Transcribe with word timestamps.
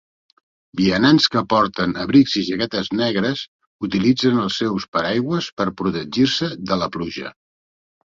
Vianants 0.79 1.25
que 1.33 1.41
porten 1.49 1.91
abrics 2.05 2.37
i 2.41 2.41
jaquetes 2.47 2.89
negres 3.01 3.43
utilitzen 3.89 4.39
els 4.45 4.57
seus 4.63 4.87
paraigües 4.97 5.51
per 5.61 5.67
protegir-se 5.83 6.51
de 6.73 6.79
la 6.85 6.89
pluja. 6.97 7.35